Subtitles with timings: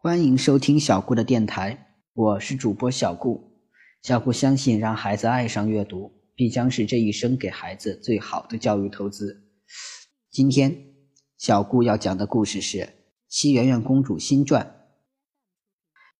[0.00, 3.58] 欢迎收听小顾的电台，我是主播小顾。
[4.00, 9.42] 小顾相信，让孩子爱上阅读，必将是这一生给孩子最好的教育投资。
[10.30, 10.94] 今天，
[11.36, 12.78] 小顾要讲的故事是
[13.26, 14.64] 《西圆圆公主新传》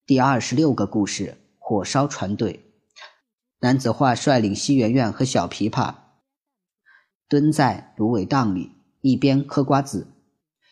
[0.04, 2.58] 第二十六个故事：火烧船队。
[3.60, 5.94] 男子画率领西圆圆和小琵琶
[7.28, 8.72] 蹲在芦苇荡里，
[9.02, 10.08] 一边嗑瓜子，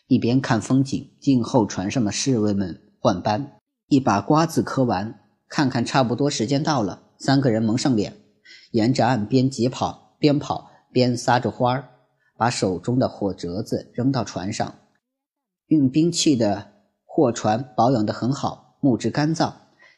[0.08, 2.82] 一边看风景，静候船上的侍卫们。
[3.06, 3.52] 换班，
[3.86, 8.16] 一把瓜子嗑完，看看差不多时间到了，三个人蒙上脸，
[8.72, 11.88] 沿着岸边疾跑，边跑边撒着欢儿，
[12.36, 14.74] 把手中的火折子扔到船上。
[15.68, 16.72] 运兵器的
[17.04, 19.52] 货船保养得很好，木质干燥，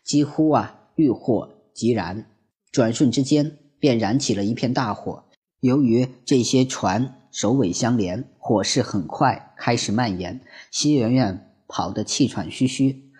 [0.04, 2.26] 几乎啊遇火即燃，
[2.70, 5.24] 转瞬之间便燃起了一片大火。
[5.60, 10.42] 由于这些船首尾相连，火势很快开始蔓延。
[10.70, 11.46] 西圆圆。
[11.68, 13.12] 跑得气喘吁吁，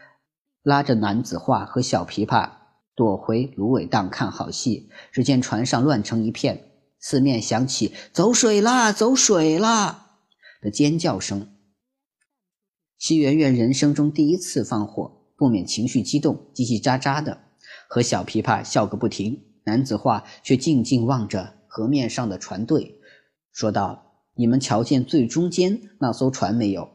[0.63, 2.51] 拉着男子画和小琵琶
[2.97, 4.91] 躲回芦苇荡看好戏。
[5.13, 10.17] 只见船上乱成一片，四面响起“走水啦，走水啦”
[10.61, 11.49] 的尖叫声。
[12.97, 17.39] 西圆圆人生中第一次放火，不免情绪激动，叽叽喳喳的
[17.89, 19.45] 和小琵琶笑个不停。
[19.65, 22.99] 男子画却静静望着河面上的船队，
[23.53, 26.89] 说道：“你们瞧见最中间那艘船没有？”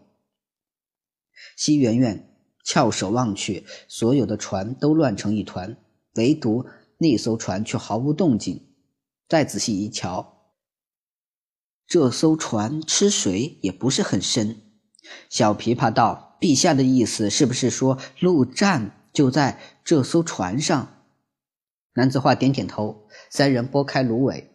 [1.56, 5.78] 西圆圆翘首望去，所有的船都乱成一团，
[6.16, 6.66] 唯独
[6.98, 8.68] 那艘船却毫无动静。
[9.28, 10.52] 再仔细一瞧，
[11.88, 14.62] 这艘船吃水也不是很深。
[15.30, 21.04] 小琵琶道：“陛下的意思是不是说陆战就在这艘船上？”
[21.96, 23.08] 男子画点点头。
[23.30, 24.50] 三人拨开芦苇，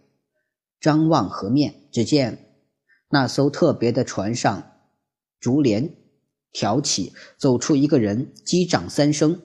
[0.81, 2.62] 张望河面，只见
[3.11, 4.72] 那艘特别的船上
[5.41, 5.97] 竹帘。
[6.58, 9.40] 挑起，走出一个人，击掌三声，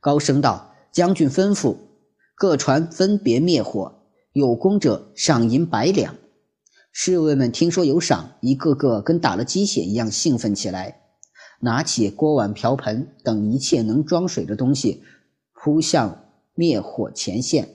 [0.00, 1.76] 高声道：“将军吩咐，
[2.34, 6.16] 各船分别灭火，有功者赏银百两。”
[6.92, 11.02] 侍卫们听说有赏，一个个跟打了鸡血一样兴奋起来，
[11.60, 15.02] 拿起锅碗瓢盆等一切能装水的东西，
[15.52, 16.24] 扑向
[16.54, 17.68] 灭火前线。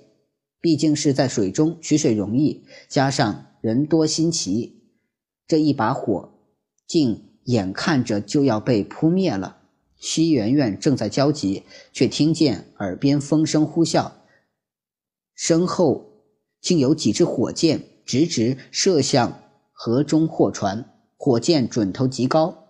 [0.59, 4.81] 毕竟是在水中取水容易，加上人多心齐，
[5.47, 6.31] 这一把火
[6.87, 7.34] 竟。
[7.45, 9.57] 眼看着就要被扑灭了，
[9.97, 14.11] 西圆圆正在焦急，却听见耳边风声呼啸，
[15.33, 16.23] 身后
[16.61, 19.41] 竟有几支火箭直直射向
[19.71, 20.91] 河中货船。
[21.17, 22.67] 火箭准头极高，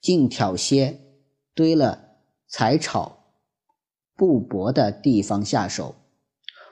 [0.00, 1.00] 竟挑些
[1.54, 3.34] 堆了柴草
[4.14, 5.96] 布帛的地方下手。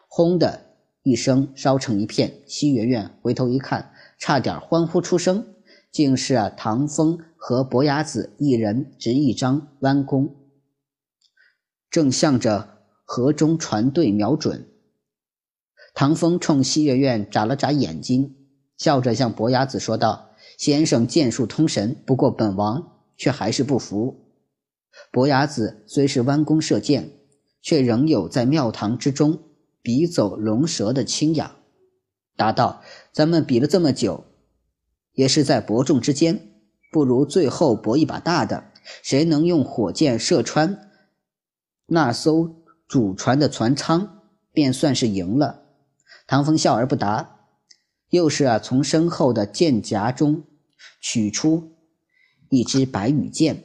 [0.07, 0.67] 轰的
[1.03, 2.43] 一声，烧成一片。
[2.47, 5.55] 西圆圆回头一看，差点欢呼出声。
[5.91, 10.37] 竟是啊，唐风和伯牙子一人执一张弯弓，
[11.91, 14.69] 正向着河中船队瞄准。
[15.95, 18.37] 唐风冲西月院眨了眨眼睛，
[18.77, 24.27] 笑着向伯牙子说道：“先生剑术通神，不过本王却还是不服。”
[25.11, 27.11] 伯牙子虽是弯弓射箭，
[27.63, 29.41] 却仍有在庙堂之中
[29.83, 31.57] 比走龙蛇的清雅，
[32.37, 34.25] 答道：“咱们比了这么久。”
[35.19, 36.63] 也是在伯仲之间，
[36.93, 38.71] 不如最后搏一把大的，
[39.03, 40.89] 谁能用火箭射穿
[41.87, 42.55] 那艘
[42.87, 45.65] 主船的船舱，便算是赢了。
[46.29, 47.41] 唐风笑而不答，
[48.11, 50.45] 又是啊，从身后的剑夹中
[51.01, 51.73] 取出
[52.49, 53.65] 一支白羽箭，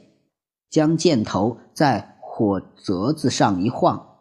[0.68, 4.18] 将箭头在火折子上一晃，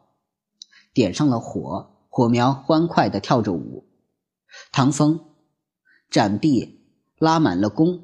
[0.94, 3.88] 点上了火，火苗欢快地跳着舞。
[4.72, 5.20] 唐风
[6.12, 6.83] 斩臂。
[7.24, 8.04] 拉满了弓，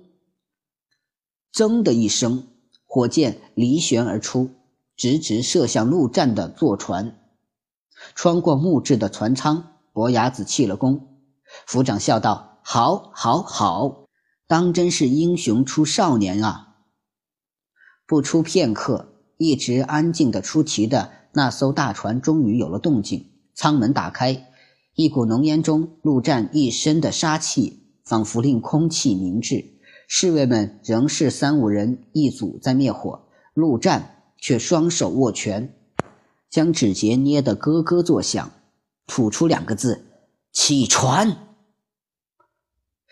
[1.51, 2.47] 噌的一声，
[2.85, 4.51] 火箭离弦而出，
[4.95, 7.19] 直直射向陆战的坐船，
[8.15, 9.73] 穿过木质的船舱。
[9.91, 11.17] 伯牙子弃了弓，
[11.67, 14.05] 府长笑道：“好，好，好，
[14.47, 16.77] 当真是英雄出少年啊！”
[18.07, 24.47] 不出片刻，一直安静的出奇的那艘大船终于有了动静，舱门打开，
[24.95, 27.78] 一股浓烟中，陆战一身的杀气。
[28.09, 29.63] 仿佛令空气凝滞，
[30.07, 35.75] 侍卫们仍是三五人一组在灭火，陆战却双手握拳，
[36.49, 38.51] 将指节捏得咯咯作响，
[39.05, 40.05] 吐出两个字
[40.51, 41.29] ：“起船。”《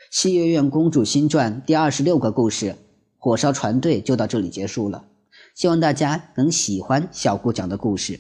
[0.10, 2.66] 西月院公主新传》第二十六个故事
[3.20, 5.06] 《火烧船队》就到这里结束了，
[5.54, 8.20] 希望大家能喜欢小顾讲的故事。